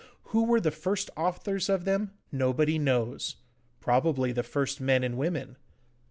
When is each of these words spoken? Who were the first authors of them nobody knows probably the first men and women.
Who 0.29 0.45
were 0.45 0.59
the 0.59 0.71
first 0.71 1.11
authors 1.15 1.69
of 1.69 1.85
them 1.85 2.13
nobody 2.31 2.79
knows 2.79 3.35
probably 3.79 4.31
the 4.31 4.41
first 4.41 4.81
men 4.81 5.03
and 5.03 5.15
women. 5.15 5.57